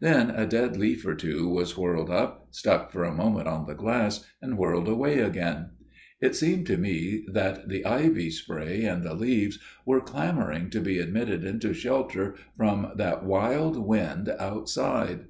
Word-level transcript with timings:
Then 0.00 0.28
a 0.30 0.44
dead 0.46 0.76
leaf 0.76 1.06
or 1.06 1.14
two 1.14 1.48
was 1.48 1.74
whirled 1.74 2.10
up, 2.10 2.48
stuck 2.50 2.92
for 2.92 3.02
a 3.02 3.14
moment 3.14 3.48
on 3.48 3.64
the 3.64 3.72
glass, 3.74 4.26
and 4.42 4.58
whirled 4.58 4.86
away 4.88 5.20
again. 5.20 5.70
It 6.20 6.34
seemed 6.36 6.66
to 6.66 6.76
me 6.76 7.24
that 7.32 7.66
the 7.70 7.86
ivy 7.86 8.28
spray 8.28 8.84
and 8.84 9.02
the 9.02 9.14
leaves 9.14 9.58
were 9.86 10.02
clamouring 10.02 10.68
to 10.68 10.82
be 10.82 10.98
admitted 10.98 11.44
into 11.44 11.72
shelter 11.72 12.34
from 12.58 12.92
that 12.96 13.24
wild 13.24 13.78
wind 13.78 14.28
outside. 14.38 15.20